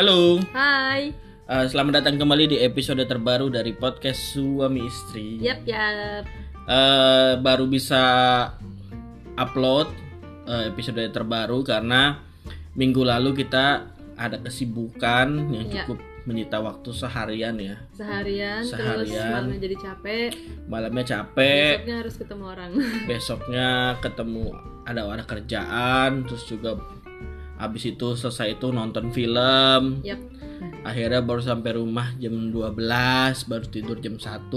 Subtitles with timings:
[0.00, 1.12] Halo, Hai.
[1.44, 5.36] uh, selamat datang kembali di episode terbaru dari podcast suami istri.
[5.44, 6.24] Yap, yap.
[6.64, 8.00] Uh, baru bisa
[9.36, 9.92] upload
[10.48, 12.16] uh, episode terbaru karena
[12.80, 15.84] minggu lalu kita ada kesibukan yang Ya.
[15.84, 17.76] cukup menyita waktu seharian ya.
[17.92, 19.32] Seharian, terus Seharian.
[19.36, 20.30] malamnya jadi capek.
[20.64, 22.70] Malamnya capek, Besoknya harus ketemu orang.
[23.12, 23.68] besoknya
[24.00, 24.44] ketemu
[24.88, 26.80] ada ada kerjaan, terus juga
[27.60, 30.00] habis itu selesai itu nonton film.
[30.02, 30.18] Yap.
[30.80, 32.76] akhirnya baru sampai rumah jam 12
[33.46, 34.48] baru tidur jam 1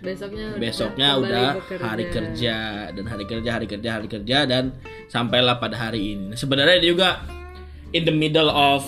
[0.00, 1.80] Besoknya besoknya udah bekerja.
[1.82, 2.56] hari kerja
[2.90, 4.64] dan hari kerja hari kerja hari kerja dan
[5.06, 7.20] sampailah pada hari ini Nah, sebenarnya dia juga
[7.90, 8.80] in the middle of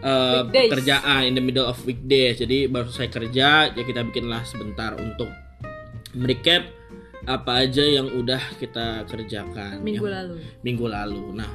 [0.00, 0.70] uh, Weekdays.
[0.70, 5.30] pekerjaan in the middle of weekdays jadi baru selesai kerja ya kita bikinlah sebentar untuk
[6.12, 6.70] merecap
[7.24, 10.34] apa aja yang udah kita kerjakan Minggu Yang- lalu.
[10.60, 11.22] minggu lalu.
[11.34, 11.50] Nah,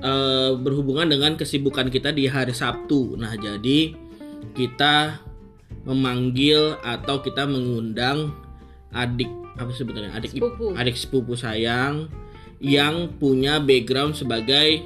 [0.00, 3.16] eh, berhubungan dengan kesibukan kita di hari Sabtu.
[3.16, 3.94] Nah, jadi
[4.52, 5.20] kita
[5.86, 8.34] memanggil atau kita mengundang
[8.90, 10.74] adik apa sebetulnya adik Sepupu.
[10.76, 12.10] adik sepupu sayang
[12.60, 14.82] yang punya background sebagai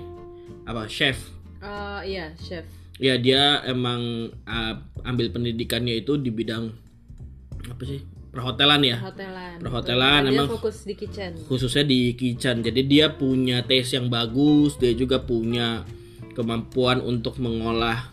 [0.69, 1.17] apa chef.
[1.61, 2.67] Eh, iya, chef.
[3.01, 4.75] Ya dia emang eh,
[5.09, 6.69] ambil pendidikannya itu di bidang
[7.65, 8.01] apa sih
[8.31, 9.57] perhotelan ya Perhotelan.
[9.61, 11.35] Perhotelan, emang- fokus di kitchen.
[11.51, 12.63] khususnya di kitchen.
[12.63, 15.83] Jadi dia punya taste yang bagus, dia juga punya
[16.33, 18.09] kemampuan untuk mengolah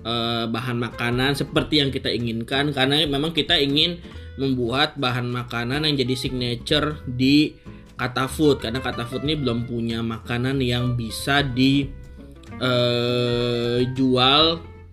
[0.00, 4.00] eh, bahan makanan seperti yang kita inginkan karena memang kita ingin
[4.40, 7.52] membuat bahan makanan yang jadi signature di
[8.00, 11.84] Kata Food karena Kata Food ini belum punya makanan yang bisa di
[12.56, 14.42] eh, jual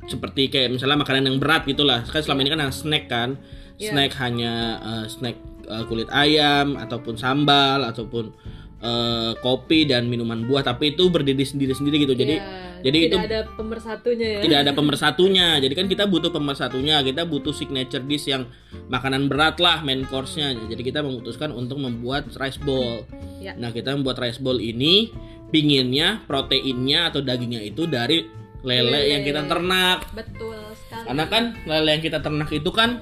[0.07, 2.03] seperti kayak misalnya makanan yang berat gitulah.
[2.03, 3.39] Kan selama ini kan snack kan.
[3.77, 3.93] Iya.
[3.93, 8.33] Snack hanya eh, snack eh, kulit ayam ataupun sambal ataupun
[8.77, 12.13] eh, kopi dan minuman buah tapi itu berdiri sendiri-sendiri gitu.
[12.13, 14.39] Jadi Iya, jadi tidak itu ada pemersatunya ya.
[14.41, 15.47] tidak ada pemersatunya.
[15.57, 18.45] Jadi kan kita butuh pemersatunya, kita butuh signature dish yang
[18.89, 20.53] makanan berat lah main course-nya.
[20.53, 23.01] Jadi kita memutuskan untuk membuat rice bowl.
[23.41, 23.53] Ya.
[23.57, 25.09] Nah, kita membuat rice bowl ini
[25.47, 28.27] pinginnya proteinnya atau dagingnya itu dari
[28.61, 28.99] lele, Lele.
[29.15, 30.05] yang kita ternak.
[30.13, 31.05] Betul sekali.
[31.07, 33.01] Karena kan lele yang kita ternak itu kan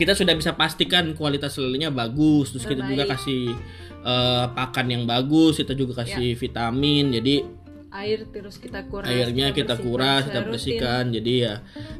[0.00, 3.52] kita sudah bisa pastikan kualitas lelenya bagus, terus kita juga kasih
[4.00, 7.12] eh, pakan yang bagus, kita juga kasih vitamin.
[7.12, 9.10] Jadi air terus kita kuras.
[9.10, 10.50] airnya kita bersihkan kuras, kita rutin.
[10.56, 11.04] bersihkan.
[11.12, 11.54] Jadi ya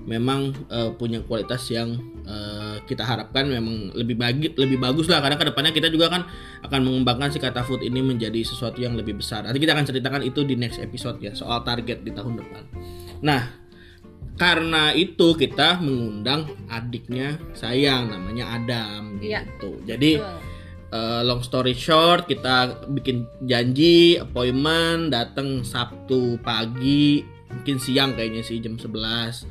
[0.08, 5.36] memang eh, punya kualitas yang eh, kita harapkan memang lebih bagi lebih bagus lah karena
[5.36, 6.24] ke depannya kita juga kan
[6.64, 9.44] akan mengembangkan si kata food ini menjadi sesuatu yang lebih besar.
[9.44, 12.64] Nanti kita akan ceritakan itu di next episode ya soal target di tahun depan.
[13.20, 13.59] Nah,
[14.40, 19.44] karena itu kita mengundang adiknya sayang namanya Adam Iya.
[19.44, 19.84] gitu.
[19.84, 20.48] Jadi Betul.
[20.90, 28.58] Uh, long story short, kita bikin janji appointment datang Sabtu pagi, mungkin siang kayaknya sih
[28.58, 29.46] jam 11.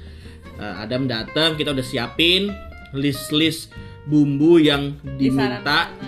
[0.60, 2.52] Uh, Adam datang, kita udah siapin
[2.92, 3.72] list-list
[4.04, 6.08] bumbu yang diminta, Disarankan,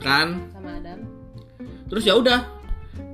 [0.00, 0.26] disarankan.
[0.48, 0.98] sama Adam.
[1.92, 2.38] Terus ya udah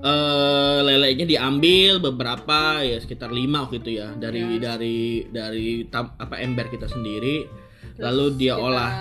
[0.06, 4.58] eh lelenya diambil beberapa ya sekitar 5 waktu itu ya dari Ya.
[4.68, 7.42] dari dari tam- apa ember kita sendiri.
[7.92, 8.92] Terus Lalu dia kita olah.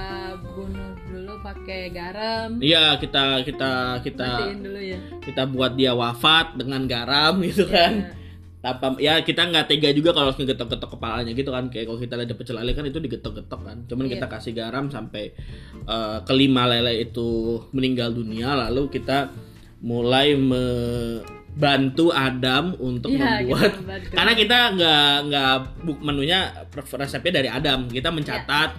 [0.47, 2.57] bunuh dulu pakai garam.
[2.57, 3.71] Iya, kita kita
[4.01, 4.99] kita Matiin dulu ya.
[5.21, 8.13] kita buat dia wafat dengan garam gitu kan
[8.57, 12.17] tanpa ya kita nggak tega juga kalau harus ngegetok-getok kepalanya gitu kan kayak kalau kita
[12.17, 14.11] ada pecel lele kan itu digetok-getok kan cuman Iya.
[14.11, 15.37] kita kasih garam sampai
[15.85, 17.27] eh, kelima lele itu
[17.69, 19.29] meninggal dunia lalu kita
[19.85, 25.53] mulai membantu Adam untuk Iya, membuat kita karena kita nggak nggak
[25.85, 26.39] buk menunya
[26.73, 28.73] resepnya dari Adam kita mencatat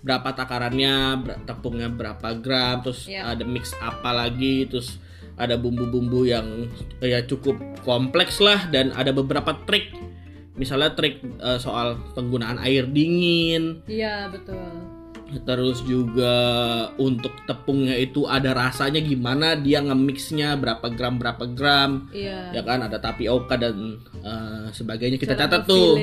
[0.00, 3.34] berapa takarannya tepungnya berapa gram terus Iya.
[3.36, 4.96] ada mix apa lagi terus
[5.34, 6.70] ada bumbu-bumbu yang
[7.02, 9.92] ya cukup kompleks lah dan ada beberapa trik
[10.54, 14.99] misalnya trik eh, soal penggunaan air dingin Iya betul.
[15.46, 16.34] Terus juga
[16.96, 22.54] untuk tepungnya itu ada rasanya gimana dia nge-mixnya berapa gram berapa gram Iya.
[22.56, 25.96] ya kan ada tapioka dan eh, sebagainya kita Cara catat tuh.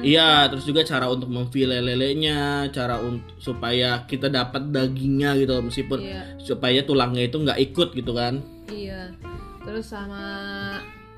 [0.00, 6.00] Iya, terus juga cara untuk memfile lelenya, cara untuk supaya kita dapat dagingnya gitu meskipun
[6.00, 6.22] Iya.
[6.40, 8.40] supaya tulangnya itu nggak ikut gitu kan.
[8.72, 9.12] Iya.
[9.60, 10.24] Terus sama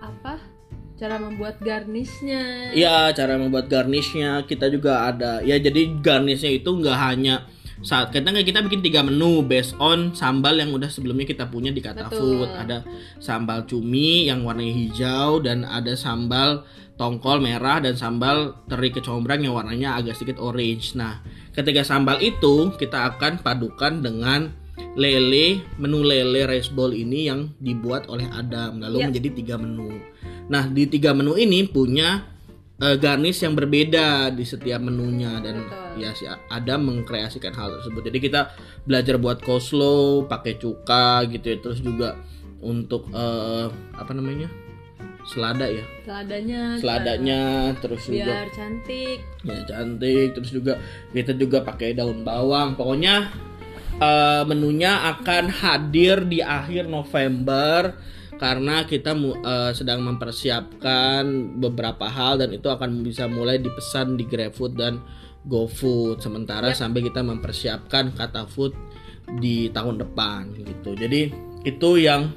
[0.02, 0.51] apa?
[1.02, 2.70] Cara membuat garnishnya.
[2.70, 5.42] Iya, cara membuat garnishnya kita juga ada.
[5.42, 7.42] Ya jadi garnishnya itu nggak hanya
[7.82, 11.74] saat kita nggak kita bikin tiga menu based on sambal yang udah sebelumnya kita punya
[11.74, 12.46] di Kata Betul.
[12.46, 12.50] Food.
[12.54, 12.86] Ada
[13.18, 16.62] sambal cumi yang warnanya hijau dan ada sambal
[16.94, 20.94] tongkol merah dan sambal teri kecombrang yang warnanya agak sedikit orange.
[20.94, 21.18] Nah,
[21.50, 24.54] ketiga sambal itu kita akan padukan dengan
[24.94, 29.06] lele menu lele rice bowl ini yang dibuat oleh Adam lalu Iya.
[29.10, 30.11] menjadi tiga menu.
[30.52, 32.28] Nah, di tiga menu ini punya
[32.76, 36.04] eh, garnish yang berbeda di setiap menunya dan Betul.
[36.04, 38.12] ya si Adam mengkreasikan hal tersebut.
[38.12, 38.52] Jadi kita
[38.84, 41.56] belajar buat coleslaw pakai cuka gitu ya.
[41.64, 42.20] Terus juga
[42.60, 43.66] untuk eh,
[43.96, 44.52] apa namanya?
[45.22, 45.86] selada ya.
[46.02, 47.40] Seladanya Seladanya
[47.78, 49.18] terus juga biar cantik.
[49.46, 50.82] ya cantik terus juga
[51.14, 53.30] kita juga pakai daun bawang pokoknya
[54.02, 57.94] eh, menunya akan hadir di akhir November
[58.42, 61.22] karena kita eh, sedang mempersiapkan
[61.62, 64.98] beberapa hal dan itu akan bisa mulai dipesan di GrabFood dan
[65.46, 66.18] GoFood.
[66.18, 68.74] Sementara sampai kita mempersiapkan kata food
[69.38, 70.98] di tahun depan gitu.
[70.98, 71.30] Jadi
[71.62, 72.34] itu yang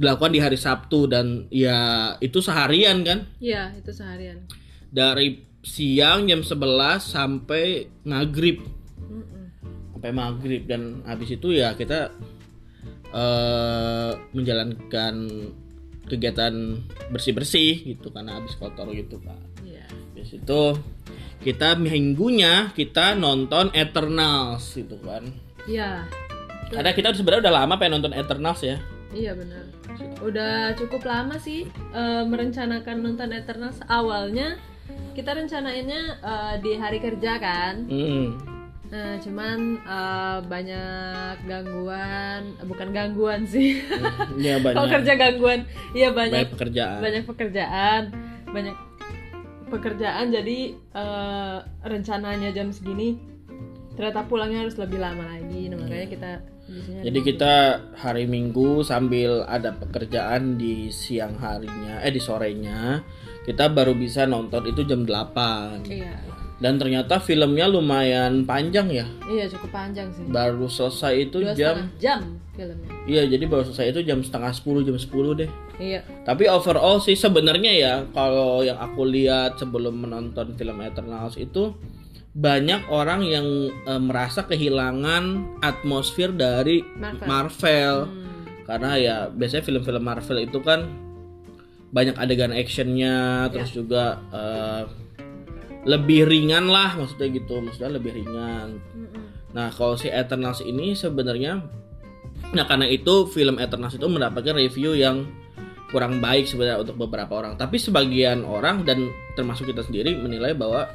[0.00, 3.28] dilakukan di hari Sabtu dan ya itu seharian kan?
[3.36, 4.48] Iya, itu seharian.
[4.92, 6.56] dari siang jam 11
[7.00, 8.60] sampai maghrib.
[9.04, 9.44] Mm-mm.
[9.92, 12.12] sampai maghrib dan habis itu ya kita
[13.12, 15.14] eh menjalankan
[16.08, 16.52] kegiatan
[17.14, 19.86] bersih bersih gitu karena habis kotor gitu pak Iya.
[19.88, 20.62] habis itu
[21.42, 25.28] kita minggunya kita nonton Eternals gitu kan
[25.64, 26.08] Iya.
[26.72, 28.80] karena kita sebenarnya udah lama pengen nonton Eternals ya
[29.12, 29.68] Iya benar.
[30.24, 33.76] Udah cukup lama sih eh, merencanakan nonton Eternals.
[33.84, 34.56] Awalnya
[35.12, 37.84] kita rencanainnya eh, di hari kerja kan.
[37.92, 38.40] Hmm.
[38.92, 43.80] Nah, cuman eh, banyak gangguan, bukan gangguan sih.
[44.36, 45.60] ya Kalau banyak kerja gangguan,
[45.96, 48.02] iya banyak banyak pekerjaan banyak pekerjaan,
[48.52, 48.76] banyak
[49.72, 50.26] pekerjaan.
[50.28, 51.58] Jadi eh,
[51.88, 53.16] rencananya jam segini,
[53.96, 55.72] ternyata pulangnya harus lebih lama lagi.
[55.72, 56.30] Nah, makanya kita
[56.68, 57.54] biasanya Jadi kita
[57.96, 63.00] hari Minggu sambil ada pekerjaan di siang harinya, eh di sorenya,
[63.48, 65.88] kita baru bisa nonton itu jam 8.
[65.88, 66.12] Iya,
[66.62, 69.02] Dan ternyata filmnya lumayan panjang ya.
[69.26, 70.22] iya cukup panjang sih.
[70.24, 72.22] Baru selesai itu Dua jam jam
[72.54, 72.86] filmnya.
[73.02, 75.50] Iya, jadi baru selesai itu jam setengah 10, jam 10 deh.
[75.76, 81.74] Iya, Tapi overall sih sebenarnya ya kalau yang aku lihat sebelum menonton film Eternals itu
[82.32, 83.46] banyak orang yang
[83.82, 85.24] eh, merasa kehilangan
[85.60, 87.26] atmosfer dari Marvel.
[87.26, 87.94] Marvel.
[88.06, 90.86] Hmm, karena ya biasanya film-film Marvel itu kan
[91.90, 93.50] banyak adegan actionnya Ya.
[93.50, 94.82] terus juga eh,
[95.82, 97.58] lebih ringan lah maksudnya gitu.
[97.58, 98.78] Maksudnya lebih ringan.
[98.94, 99.24] Mm-mm.
[99.52, 101.60] nah kalau si Eternals ini sebenarnya
[102.56, 105.28] nah karena itu film Eternals itu mendapatkan review yang
[105.92, 107.60] kurang baik sebenarnya untuk beberapa orang.
[107.60, 110.88] Tapi sebagian orang dan termasuk kita sendiri menilai bahwa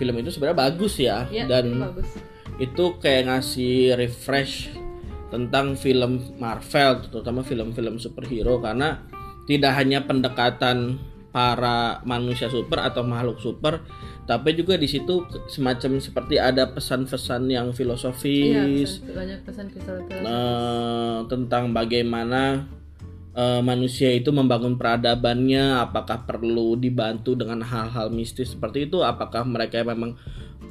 [0.00, 1.28] film itu sebenarnya bagus ya.
[1.28, 2.08] Iya, dan bagus.
[2.56, 4.72] itu kayak ngasih refresh
[5.28, 8.56] tentang film Marvel terutama film-film superhero.
[8.64, 9.04] Karena
[9.44, 10.96] tidak hanya pendekatan
[11.28, 13.84] para manusia super atau makhluk super
[14.24, 20.20] tapi juga di situ semacam seperti ada pesan-pesan yang Iya, filosofis pesan- banyak pesan filosofis.
[20.20, 22.64] eh, tentang bagaimana
[23.34, 29.80] eh, manusia itu membangun peradabannya apakah perlu dibantu dengan hal-hal mistis seperti itu apakah mereka
[29.80, 30.16] memang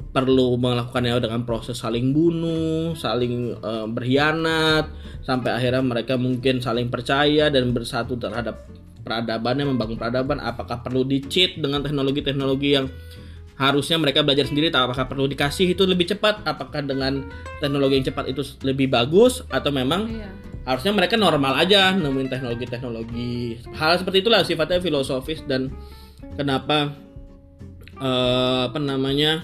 [0.08, 4.90] perlu melakukannya dengan proses saling bunuh saling eh, berkhianat
[5.22, 8.66] sampai akhirnya mereka mungkin saling percaya dan bersatu terhadap
[9.08, 12.92] peradabannya membangun peradaban apakah perlu di cheat dengan teknologi-teknologi yang
[13.58, 17.26] harusnya mereka belajar sendiri apakah perlu dikasih itu lebih cepat apakah dengan
[17.58, 20.30] teknologi yang cepat itu lebih bagus atau memang Iya.
[20.62, 25.74] harusnya mereka normal aja nemuin teknologi-teknologi hal seperti itulah sifatnya filosofis dan
[26.38, 26.94] kenapa
[27.98, 29.42] eh, apa namanya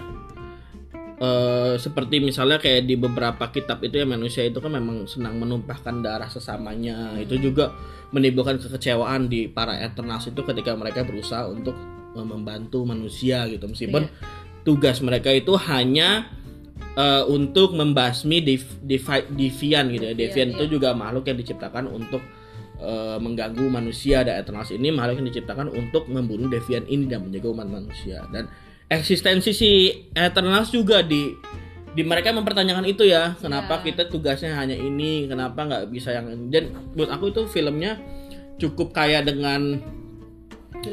[1.18, 6.06] eh, seperti misalnya kayak di beberapa kitab itu ya manusia itu kan memang senang menumpahkan
[6.06, 7.74] darah sesamanya itu juga
[8.14, 11.74] menimbulkan kekecewaan di para Eternals itu ketika mereka berusaha untuk
[12.14, 13.66] eh, membantu manusia gitu.
[13.66, 14.06] Meskipun
[14.62, 16.30] tugas mereka itu hanya
[16.94, 18.78] eh, untuk membasmi div-
[19.90, 20.14] gitu ya.
[20.14, 22.22] Devian Iya, itu juga makhluk yang diciptakan untuk
[22.78, 24.22] eh, mengganggu manusia.
[24.22, 28.22] Dan Eternals ini makhluk yang diciptakan untuk membunuh Devian ini dan menjaga umat manusia.
[28.30, 28.46] Dan
[28.86, 31.34] eksistensi si Eternals juga di
[31.94, 33.84] di mereka mempertanyakan itu ya kenapa Iya.
[33.86, 38.02] kita tugasnya hanya ini kenapa nggak bisa yang dan buat aku itu filmnya
[38.58, 39.78] cukup kaya dengan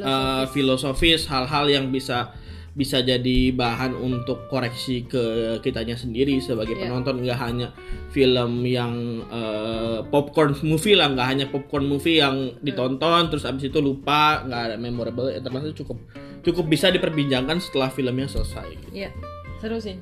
[0.02, 2.34] uh, filosofis hal-hal yang bisa
[2.72, 5.20] bisa jadi bahan untuk koreksi ke
[5.60, 6.88] kitanya sendiri sebagai Iya.
[6.88, 7.68] penonton nggak hanya
[8.16, 8.94] film yang
[9.28, 14.62] uh, popcorn movie lah nggak hanya popcorn movie yang ditonton terus abis itu lupa nggak
[14.72, 16.00] ada memorable Eternals itu cukup
[16.48, 18.88] cukup bisa diperbincangkan setelah filmnya selesai gitu.
[18.96, 19.12] Iya,
[19.60, 20.00] seru sih.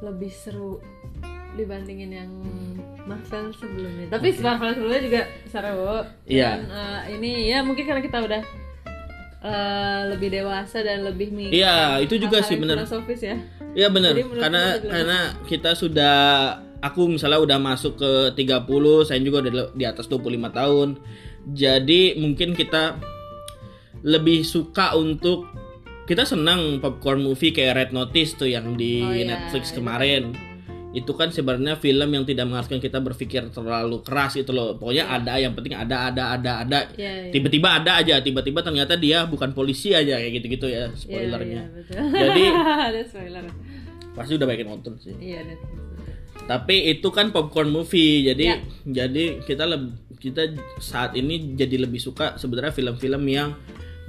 [0.00, 0.80] Lebih seru
[1.54, 2.30] dibandingin yang
[3.04, 4.10] Marvel sebelumnya.
[4.10, 6.02] Tapi Marvel sebelumnya juga seru.
[6.24, 6.50] Iya.
[6.50, 8.42] Dan, eh, ini ya mungkin karena kita udah
[9.44, 12.56] eh, lebih dewasa dan lebih mi- Iya, itu juga sih.
[12.56, 13.36] Filosofis ya.
[13.74, 16.16] Iya benar, karena karena kita sudah
[16.78, 18.64] aku misalnya udah masuk ke 30,
[19.02, 20.96] saya juga udah di atas 25 tahun.
[21.44, 22.96] Jadi mungkin kita
[24.00, 25.44] lebih suka untuk
[26.04, 29.24] kita senang popcorn movie kayak Red Notice tuh yang di Oh, iya.
[29.26, 30.36] Netflix Itu kemarin.
[30.92, 34.76] Itu kan sebenarnya film yang tidak mengharuskan kita berpikir terlalu keras itu loh.
[34.76, 36.78] Pokoknya ada yang penting ada ada ada ada.
[36.92, 37.32] Iya, iya.
[37.32, 41.62] Tiba-tiba ada aja, tiba-tiba ternyata dia bukan polisi aja kayak gitu-gitu ya Iya, spoilernya.
[41.62, 41.98] iya, betul.
[42.12, 42.42] Jadi
[42.88, 43.44] ada spoiler.
[44.14, 45.14] pasti udah banyak nonton sih.
[45.18, 45.82] Iya, Netflix.
[46.44, 48.22] Tapi itu kan popcorn movie.
[48.24, 48.56] Jadi Ya.
[48.84, 53.50] jadi kita leb- kita saat ini jadi lebih suka sebenarnya film-film yang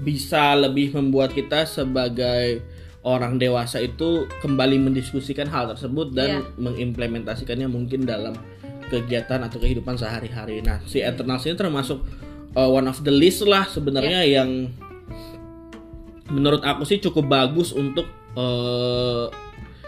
[0.01, 2.59] bisa lebih membuat kita sebagai
[3.05, 6.41] orang dewasa itu kembali mendiskusikan hal tersebut dan Ya.
[6.57, 8.33] mengimplementasikannya mungkin dalam
[8.89, 10.61] kegiatan atau kehidupan sehari-hari.
[10.61, 12.01] Nah, si Eternals ini termasuk
[12.53, 14.69] uh, one of the list lah sebenarnya yang
[16.29, 19.29] menurut aku sih cukup bagus untuk uh,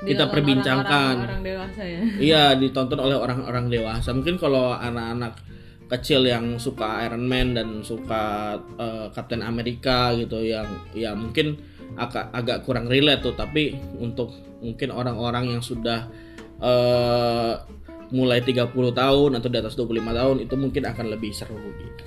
[0.05, 1.41] kita perbincangkan.
[1.41, 2.01] dewasa ya.
[2.21, 4.13] Iya ditonton oleh orang-orang dewasa.
[4.13, 5.41] Mungkin kalau anak-anak
[5.87, 11.57] kecil yang suka Iron Man dan suka eh, Captain America gitu yang ya mungkin
[11.95, 13.35] agak agak kurang relate tuh.
[13.35, 16.07] Tapi untuk mungkin orang-orang yang sudah
[16.59, 17.53] eh,
[18.11, 22.03] mulai 30 tahun atau di atas 25 tahun itu mungkin akan lebih seru gitu.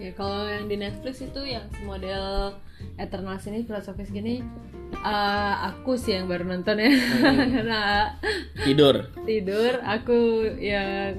[0.00, 2.56] Ya kalau yang di Netflix itu yang model
[2.96, 4.40] Eternals ini filosofis gini
[5.04, 6.92] eh, aku sih yang baru nonton ya
[7.54, 7.80] karena
[8.64, 9.08] Tidur.
[9.24, 11.16] tidur aku yang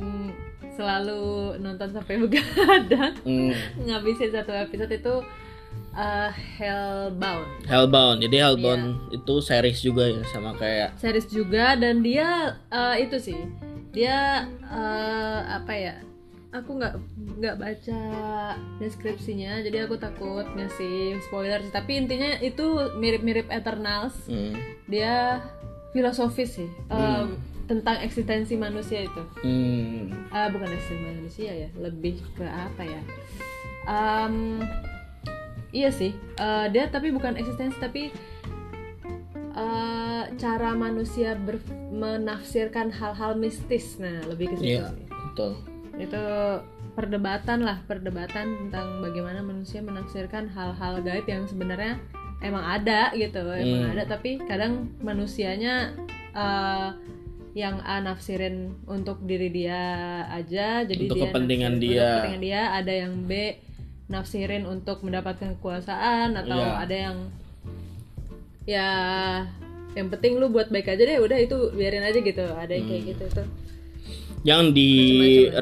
[0.81, 1.23] selalu
[1.61, 3.53] nonton sampai begadang Hmm.
[3.85, 5.15] ngabisin satu episode itu
[5.93, 8.17] eh, Hellbound Hellbound.
[8.19, 13.37] Jadi Hellbound itu series juga ya sama kayak series juga dan dia eh, itu sih
[13.93, 15.95] dia eh, apa ya
[16.51, 16.95] aku nggak
[17.39, 18.01] nggak baca
[18.75, 21.71] deskripsinya jadi aku takut ngasih spoiler sih.
[21.71, 24.55] tapi intinya itu mirip-mirip Eternals hmm.
[24.87, 25.39] dia
[25.91, 27.35] filosofis sih eh, Hmm.
[27.71, 30.11] Tentang eksistensi manusia itu Hmm.
[30.27, 32.99] Ah, bukan eksistensi manusia ya lebih ke apa ya
[33.83, 34.59] Em,
[35.71, 38.11] iya sih eh, dia tapi bukan eksistensi tapi
[39.53, 45.51] eh, cara manusia ber- menafsirkan hal-hal mistis nah lebih ke situ Iya, sih betul.
[45.97, 46.23] itu
[46.91, 51.95] perdebatan lah perdebatan tentang bagaimana manusia menafsirkan hal-hal gaib yang sebenarnya
[52.39, 53.93] emang ada gitu emang Hmm.
[53.93, 55.95] ada tapi kadang manusianya
[56.33, 56.89] eh,
[57.53, 58.55] yang A nafsirin
[58.85, 59.81] untuk diri dia
[60.25, 61.99] aja jadi Untuk dia kepentingan nafsirin- dia.
[61.99, 63.31] untuk kepentingan dia ada yang B
[64.07, 66.79] nafsirin untuk mendapatkan kekuasaan atau Iya.
[66.79, 67.17] ada yang
[68.65, 68.89] ya
[69.91, 72.91] yang penting lu buat baik aja deh udah itu biarin aja gitu ada yang Hmm.
[72.93, 73.47] kayak gitu tuh
[74.41, 75.61] yang direpresentasikan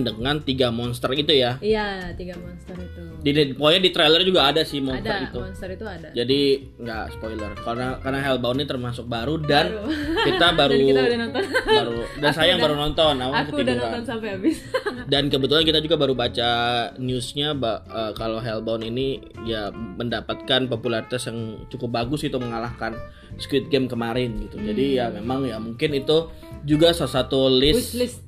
[0.00, 1.58] dengan tiga monster itu ya.
[1.58, 5.38] iya tiga monster itu Di, di- pokoknya di trailer juga ada sih monster ada itu.
[5.40, 6.40] monster itu ada Jadi
[6.78, 9.90] nggak spoiler karena karena Hellbound ini termasuk baru dan Baru.
[10.22, 11.42] kita baru Dan kita udah nonton.
[11.66, 13.78] baru dan saya yang baru nonton, aku udah ketiduran.
[13.82, 14.56] nonton sampai habis
[15.12, 16.50] Dan kebetulan kita juga baru baca
[16.96, 22.94] newsnya eh, kalau Hellbound ini ya mendapatkan popularitas yang cukup bagus itu mengalahkan
[23.36, 24.56] Squid Game kemarin gitu.
[24.56, 26.30] Jadi ya memang ya mungkin itu
[26.66, 28.18] juga salah satu list wishlist.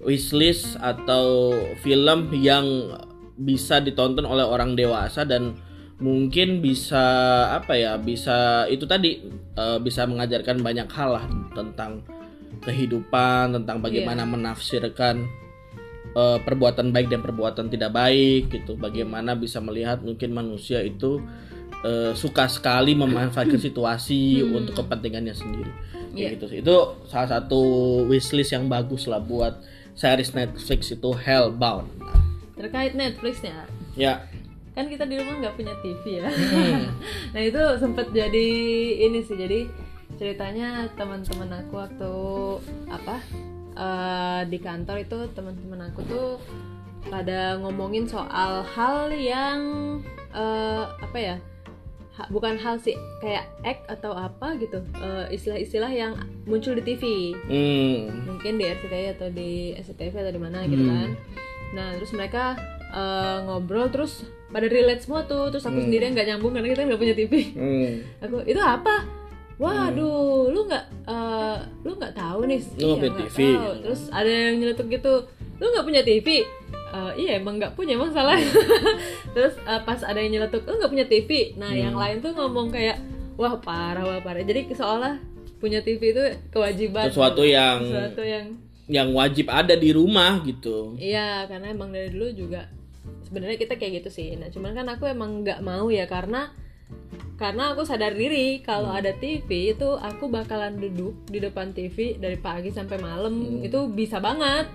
[0.00, 2.94] wishlist atau film yang
[3.34, 5.58] bisa ditonton oleh orang dewasa dan
[6.00, 7.04] mungkin bisa
[7.52, 9.20] apa ya bisa itu tadi
[9.58, 12.00] eh, bisa mengajarkan banyak hal lah tentang
[12.64, 15.28] kehidupan tentang bagaimana menafsirkan
[16.16, 18.78] eh, perbuatan baik dan perbuatan tidak baik gitu.
[18.80, 21.20] Bagaimana bisa melihat mungkin manusia itu
[21.84, 25.72] eh, suka sekali memanfaatkan situasi untuk kepentingannya sendiri.
[26.10, 26.28] Kayak Iya.
[26.36, 26.58] gitu sih.
[26.60, 27.60] Itu salah satu
[28.10, 29.62] wishlist yang bagus lah buat
[29.94, 31.86] series Netflix itu Hellbound.
[32.58, 33.64] Terkait Netflixnya?
[33.94, 34.26] Ya.
[34.74, 36.28] Kan kita di rumah nggak punya TV ya.
[36.30, 36.94] Hmm.
[37.34, 38.48] nah itu sempet jadi
[39.06, 39.38] ini sih.
[39.38, 39.70] Jadi
[40.18, 42.12] ceritanya teman-teman aku waktu
[42.90, 43.16] apa
[43.78, 46.28] eh, di kantor itu teman-teman aku tuh
[47.08, 49.58] pada ngomongin soal hal yang
[50.36, 51.36] eh, apa ya
[52.26, 56.12] bukan hal sih kayak act atau apa gitu eh, istilah-istilah yang
[56.42, 58.26] muncul di TV hmm.
[58.26, 60.90] mungkin di RCTI atau di SCTV atau di mana gitu Hmm.
[60.90, 61.10] kan
[61.70, 62.58] nah terus mereka
[62.90, 65.86] eh, ngobrol terus pada relate semua tuh terus aku Hmm.
[65.86, 67.90] sendiri nggak nyambung karena kita nggak punya TV Hmm.
[68.20, 69.06] aku itu apa
[69.56, 73.38] waduh lu nggak eh, lu nggak tahu nih Lu nggak TV.
[73.54, 73.72] tahu.
[73.82, 75.14] terus ada yang nyeletuk gitu
[75.56, 76.42] lu nggak punya TV
[76.90, 78.34] Eh, iya emang nggak punya emang salah
[79.34, 82.02] terus eh, pas ada yang nyeletuk nggak punya TV nah yang Hmm.
[82.02, 82.98] lain tuh ngomong kayak
[83.38, 84.42] wah parah wah parah.
[84.42, 85.16] Jadi seolah
[85.56, 87.06] punya TV itu kewajiban.
[87.06, 88.44] Sesuatu yang sesuatu yang
[88.84, 90.98] yang wajib ada di rumah gitu.
[90.98, 92.66] Iya, karena emang dari dulu juga
[93.22, 94.34] sebenarnya kita kayak gitu sih.
[94.34, 96.50] Nah, cuman kan aku emang nggak mau ya karena
[97.38, 102.36] karena aku sadar diri kalau ada TV itu aku bakalan duduk di depan TV dari
[102.36, 103.62] pagi sampai malam.
[103.62, 104.66] Itu bisa banget.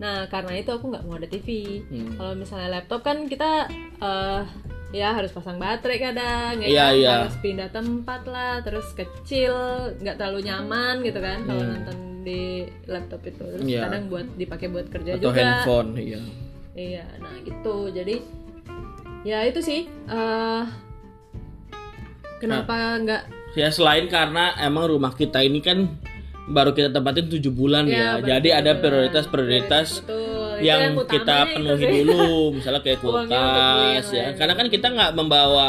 [0.00, 1.48] Nah karena itu aku nggak mau ada TV
[1.86, 2.16] Hmm.
[2.16, 3.68] kalau misalnya laptop kan kita
[4.00, 4.42] eh,
[4.90, 6.94] ya harus pasang baterai kadang ya Iya, kan?
[6.96, 7.10] iya.
[7.20, 9.54] harus pindah tempat lah terus kecil
[9.94, 11.72] nggak terlalu nyaman gitu kan kalau Hmm.
[11.76, 12.42] nonton di
[12.84, 13.86] laptop itu terus Iya.
[13.86, 16.20] kadang buat dipakai buat kerja atau juga handphone iya
[16.70, 17.90] Iya, nah gitu.
[17.90, 18.22] Jadi
[19.20, 19.84] ya itu sih.
[19.84, 20.64] eh
[22.38, 23.22] kenapa nggak?
[23.52, 25.90] ya selain karena emang rumah kita ini kan
[26.50, 30.02] baru kita tempatin tujuh bulan ya, betul, jadi ada prioritas-prioritas
[30.60, 34.34] yang utamanya kita penuhi dulu misalnya kayak untuk kulkas yang ya lain.
[34.36, 35.66] karena kan kita nggak membawa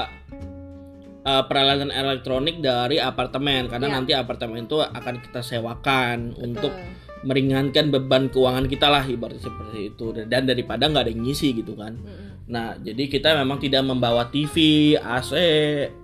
[1.23, 3.95] uh, peralatan elektronik dari apartemen karena Iya.
[3.95, 7.23] nanti apartemen itu akan kita sewakan untuk Betul.
[7.23, 11.77] meringankan beban keuangan kita lah ibaratnya seperti itu dan daripada nggak ada yang ngisi gitu
[11.77, 12.29] kan Mm-mm.
[12.51, 14.51] Nah, jadi kita memang tidak membawa TV,
[14.99, 15.31] AC,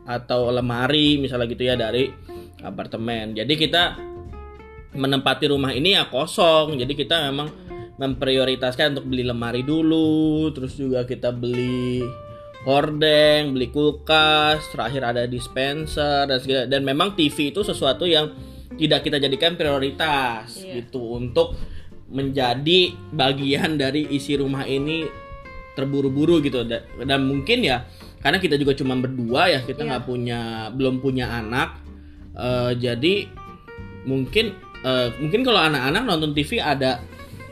[0.07, 2.07] atau lemari misalnya gitu ya dari
[2.63, 3.35] apartemen.
[3.35, 3.99] Jadi kita
[4.93, 6.77] menempati rumah ini ya kosong.
[6.77, 7.49] Jadi kita memang
[7.97, 12.05] memprioritaskan untuk beli lemari dulu, terus juga kita beli
[12.63, 16.63] hordeng, beli kulkas, terakhir ada dispenser dan segala.
[16.69, 18.31] Dan memang TV itu sesuatu yang
[18.77, 20.85] tidak kita jadikan prioritas Iya.
[20.85, 21.57] gitu untuk
[22.07, 25.03] menjadi bagian dari isi rumah ini
[25.75, 27.83] terburu-buru gitu dan, dan mungkin ya
[28.21, 29.87] karena kita juga cuma berdua ya kita Iya.
[29.91, 30.39] nggak punya
[30.71, 31.87] belum punya anak
[32.37, 33.25] Eh, jadi
[34.05, 37.01] mungkin eh, mungkin kalau anak-anak nonton TV ada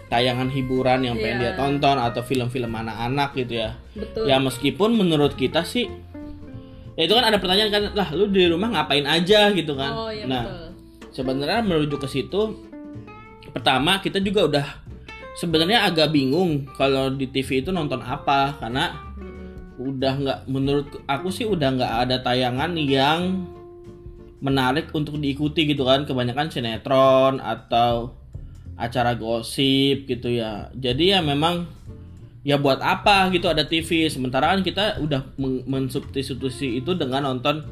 [0.06, 1.44] tayangan hiburan yang pengen Iya.
[1.44, 4.30] dia tonton atau film-film anak-anak gitu ya Betul.
[4.30, 5.90] ya meskipun menurut kita sih
[6.94, 10.10] ya itu kan ada pertanyaan kan lah lu di rumah ngapain aja gitu kan Oh
[10.14, 10.72] iya nah
[11.10, 12.54] sebenarnya menuju ke situ
[13.50, 14.68] pertama kita juga udah
[15.34, 19.82] sebenarnya agak bingung kalau di TV itu nonton apa karena Mm-mm.
[19.82, 23.44] udah nggak menurut aku sih udah nggak ada tayangan yang
[24.46, 26.06] menarik untuk diikuti gitu kan.
[26.06, 28.14] Kebanyakan sinetron atau
[28.78, 30.70] acara gosip gitu ya.
[30.78, 31.66] Jadi ya memang
[32.46, 37.66] ya buat apa gitu ada TV sementara kan kita udah men- mensubstitusi itu dengan nonton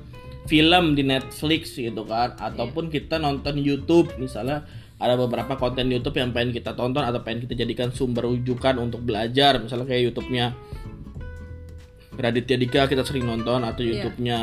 [0.50, 2.34] film di Netflix gitu kan.
[2.42, 4.10] Ataupun kita nonton YouTube.
[4.18, 4.66] Misalnya
[4.98, 9.04] ada beberapa konten YouTube yang pengen kita tonton atau pengen kita jadikan sumber rujukan untuk
[9.04, 9.60] belajar.
[9.60, 10.46] Misalnya kayak YouTube-nya
[12.14, 14.00] Raditya Dika kita sering nonton atau Iya.
[14.00, 14.40] YouTube-nya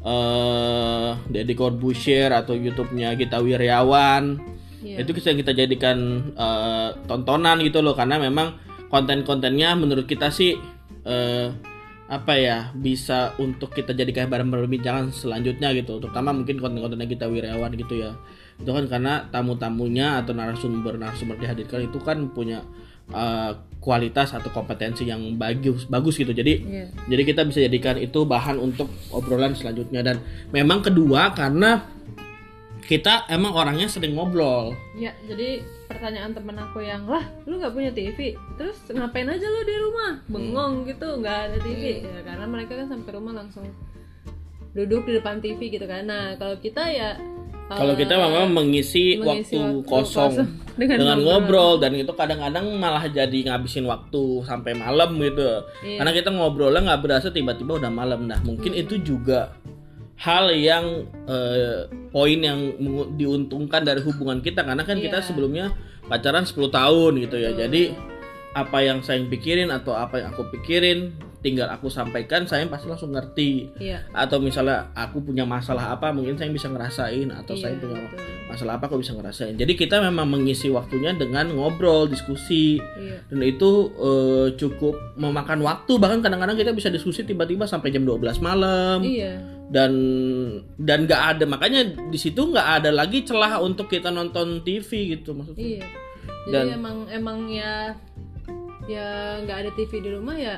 [0.00, 5.04] eh Deddy Corbuzier atau YouTube-nya Gita Wiryawan Iya.
[5.04, 7.92] itu bisa kita jadikan eh, tontonan gitu loh.
[7.92, 8.56] Karena memang
[8.88, 10.56] konten-kontennya menurut kita sih
[11.04, 11.48] eh,
[12.10, 16.00] apa ya bisa untuk kita jadikan bahan perbincangan selanjutnya gitu.
[16.00, 18.16] Terutama mungkin konten-kontennya kita Wiryawan gitu ya.
[18.56, 22.64] Itu kan karena tamu-tamunya atau narasumber narasumber dihadirkan itu kan punya
[23.12, 26.86] eh, kualitas atau kompetensi yang bagus bagus gitu jadi Iya.
[27.08, 30.16] jadi kita bisa jadikan itu bahan untuk obrolan selanjutnya dan
[30.48, 31.88] memang kedua karena
[32.82, 37.88] kita emang orangnya sering ngobrol Ya, jadi pertanyaan temen aku yang lah, lu nggak punya
[37.88, 40.12] TV, terus ngapain aja lu di rumah?
[40.26, 42.02] Bengong gitu, nggak ada TV.
[42.02, 43.64] Ya, karena mereka kan sampai rumah langsung
[44.70, 46.04] duduk di depan TV gitu kan.
[46.04, 47.16] Nah, kalau kita ya
[47.70, 50.48] Kalau kita memang mengisi, mengisi waktu, waktu kosong, kosong
[50.80, 51.72] dengan dengan, ngobrol ngobrol.
[51.78, 55.62] dan itu kadang-kadang malah jadi ngabisin waktu sampai malam gitu.
[55.80, 55.98] Iya.
[56.02, 58.26] Karena kita ngobrolnya nggak berasa tiba-tiba udah malam.
[58.26, 58.82] Nah mungkin Hmm.
[58.82, 59.54] itu juga
[60.18, 62.74] hal yang eh, poin yang
[63.14, 65.26] diuntungkan dari hubungan kita karena kan kita Iya.
[65.26, 65.66] sebelumnya
[66.04, 67.54] pacaran 10 tahun gitu ya.
[67.54, 67.60] Betul.
[67.64, 67.82] Jadi
[68.50, 73.10] apa yang saya pikirin atau apa yang aku pikirin tinggal aku sampaikan saya pasti langsung
[73.10, 74.04] ngerti Iya.
[74.12, 78.20] atau misalnya aku punya masalah apa mungkin saya bisa ngerasain atau Iya, saya punya betul.
[78.46, 83.24] masalah apa aku bisa ngerasain jadi kita memang mengisi waktunya dengan ngobrol diskusi Iya.
[83.26, 88.20] dan itu eh, cukup memakan waktu bahkan kadang-kadang kita bisa diskusi tiba-tiba sampai jam 12
[88.38, 89.40] malam Iya.
[89.68, 89.92] dan
[90.76, 95.32] dan nggak ada makanya di situ nggak ada lagi celah untuk kita nonton TV gitu
[95.32, 95.84] maksudnya Iya.
[96.42, 97.92] Jadi Dan- emang emang ya
[98.86, 99.08] ya
[99.40, 100.56] nggak ada TV di rumah ya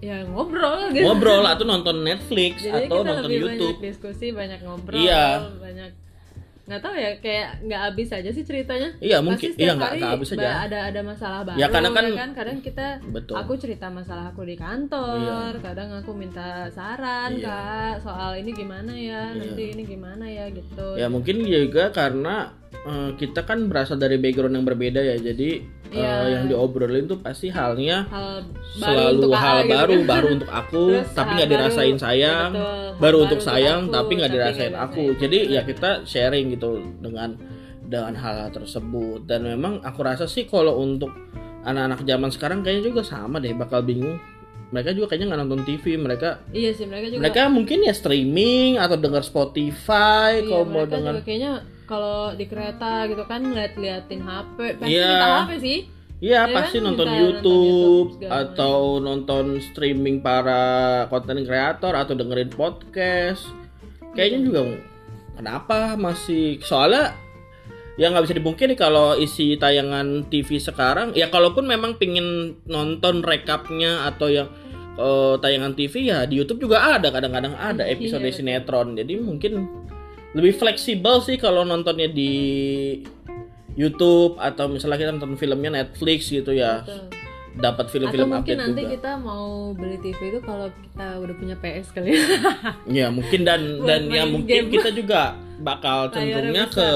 [0.00, 1.04] ya ngobrol gitu.
[1.04, 5.24] ngobrol atau nonton Netflix Jadi atau kita nonton lebih YouTube banyak diskusi, banyak ngobrol, Iya.
[5.54, 5.90] banyak
[6.60, 8.94] nggak tahu ya kayak nggak habis aja sih ceritanya.
[8.96, 9.58] Iya, mungkin.
[9.58, 10.48] Iya, nggak- nggak habis aja.
[10.64, 11.58] Ada ada masalah baru.
[11.58, 16.70] Ya, kadang kan- kadang kita betul aku cerita masalah aku di kantor, kadang aku minta
[16.70, 17.42] saran Iya.
[17.42, 19.42] kak soal ini gimana ya, Iya.
[19.42, 20.94] nanti ini gimana ya gitu.
[20.94, 25.50] ya mungkin juga karena eh, kita kan berasal dari background yang berbeda ya jadi
[25.86, 26.14] eh, Iya.
[26.30, 29.70] yang diobrolin tuh pasti halnya Hal selalu untuk hal gitu.
[29.70, 33.40] baru baru untuk aku Terus tapi nggak baru- dirasain sayang ya betul, baru baru untuk
[33.40, 35.04] sayang aku, tapi nggak tapi dirasain nggak aku.
[35.16, 37.34] Jadi ya kita sharing gitu dengan
[37.82, 39.26] dengan hal, -hal tersebut.
[39.26, 41.10] Dan memang aku rasa sih kalau untuk
[41.60, 44.14] anak-anak zaman sekarang kayaknya juga sama deh bakal bingung.
[44.70, 47.20] Mereka juga kayaknya nggak nonton TV mereka Iya sih mereka juga.
[47.20, 53.04] mereka mungkin ya streaming atau denger Spotify iya, kalau mau dengar kayaknya kalau di kereta
[53.04, 55.04] gitu kan ngeliat-liatin HP, pasti Iya.
[55.04, 55.78] minta HP sih.
[56.20, 60.62] Iya Ya pasti kan, nonton minta nonton YouTube, YouTube atau nonton streaming para
[61.08, 63.42] konten kreator atau dengerin podcast.
[64.12, 64.60] Kayaknya juga
[65.34, 67.16] kenapa masih soalnya
[67.96, 74.04] ya nggak bisa dipungkiri kalau isi tayangan TV sekarang ya kalaupun memang pingin nonton rekapnya
[74.04, 74.48] atau yang
[74.94, 78.36] eh, tayangan TV ya di YouTube juga ada kadang-kadang ada Iya, episode betul.
[78.36, 79.52] sinetron jadi mungkin
[80.30, 82.32] lebih fleksibel sih kalau nontonnya di
[83.74, 87.10] YouTube atau misalnya kita nonton filmnya Netflix gitu ya Betul.
[87.58, 91.34] dapat Atau film-film mungkin update nanti juga kita mau beli TV itu kalau kita udah
[91.34, 92.22] punya PS kali ya.
[92.86, 94.72] ya mungkin dan dan ya mungkin game.
[94.74, 96.88] kita juga bakal cenderungnya ke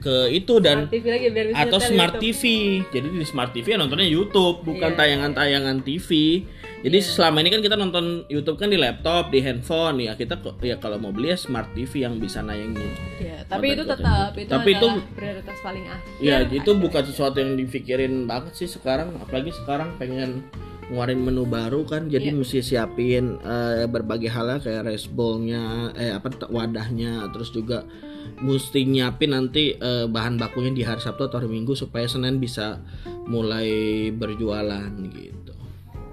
[0.00, 2.24] ke itu dan Smart TV lagi biar bisa atau smart YouTube.
[2.32, 2.42] TV.
[2.88, 4.98] Jadi di smart TV ya nontonnya YouTube, bukan Iya.
[4.98, 6.08] tayangan-tayangan TV.
[6.80, 10.80] Jadi selama ini kan kita nonton YouTube kan di laptop, di handphone ya kita ya
[10.80, 12.80] kalau mau beli ya smart TV yang bisa nayangin.
[13.20, 16.16] Ya, tapi itu tetap itu Tapi itu- prioritas paling akhir.
[16.18, 16.80] Ya itu akhir.
[16.80, 20.48] bukan sesuatu yang dipikirin banget sih sekarang, apalagi sekarang pengen
[20.88, 22.38] ngeluarin menu baru kan, jadi Iya.
[22.40, 27.84] mesti siapin eh, berbagai hal kayak rice bowl-nya, eh apa wadahnya, terus juga
[28.40, 32.80] mesti nyiapin nanti eh, bahan bakunya di hari Sabtu atau hari Minggu supaya Senin bisa
[33.28, 35.54] mulai berjualan gitu.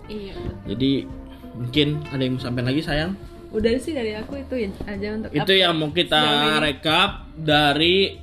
[0.08, 0.36] Iya.
[0.68, 1.08] Jadi
[1.56, 3.12] mungkin ada yang mau sampaikan lagi sayang?
[3.48, 8.20] Udah sih dari aku itu ya aja untuk Itu yang mau kita rekap dari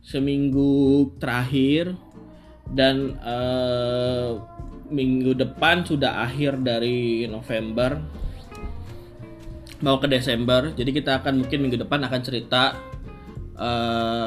[0.00, 1.92] seminggu terakhir
[2.72, 4.30] dan eh,
[4.92, 8.21] minggu depan sudah akhir dari November
[9.82, 10.70] mau ke Desember.
[10.72, 12.74] Jadi kita akan mungkin minggu depan akan cerita
[13.52, 14.26] eh,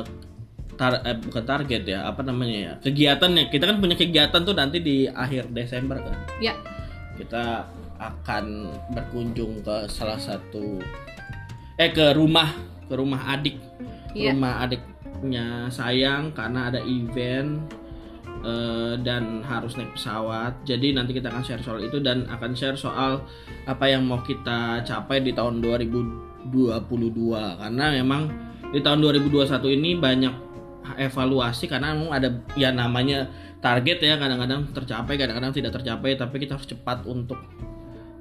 [0.75, 2.73] tar- eh, bukan target ya, apa namanya ya?
[2.83, 3.47] Kegiatannya.
[3.49, 6.53] Kita kan punya kegiatan tuh nanti di akhir Desember kan Ya.
[7.15, 7.63] kita
[7.95, 8.45] akan
[8.91, 10.83] berkunjung ke salah satu
[11.79, 12.51] eh ke rumah
[12.85, 13.55] ke rumah adik
[14.11, 14.35] Iya.
[14.35, 17.63] rumah adiknya sayang karena ada event
[18.45, 22.77] eh, dan harus naik pesawat jadi nanti kita akan share soal itu dan akan share
[22.77, 23.25] soal
[23.65, 26.53] apa yang mau kita capai di tahun 2022
[27.33, 28.21] karena memang
[28.69, 30.33] di tahun 2021 ini banyak
[31.01, 33.25] evaluasi karena memang ada ya namanya
[33.57, 37.41] target ya kadang-kadang tercapai kadang-kadang tidak tercapai tapi kita harus cepat untuk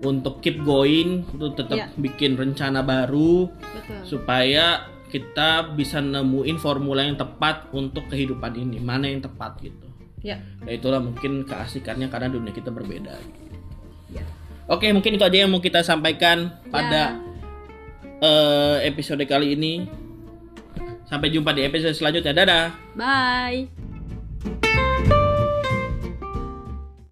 [0.01, 1.87] untuk keep going untuk tetap Ya.
[1.97, 4.01] bikin rencana baru Betul.
[4.05, 9.84] supaya kita bisa nemuin formula yang tepat untuk kehidupan ini mana yang tepat gitu
[10.25, 10.41] Ya.
[10.65, 13.13] ya itulah mungkin keasikannya karena dunia kita berbeda
[14.09, 14.25] Ya.
[14.73, 17.21] oke mungkin itu aja yang mau kita sampaikan pada
[18.25, 19.85] eh, episode kali ini
[21.05, 22.65] sampai jumpa di episode selanjutnya dadah
[22.97, 23.84] Bye.